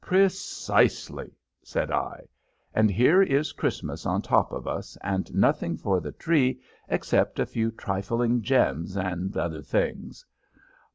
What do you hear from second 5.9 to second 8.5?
the tree except a few trifling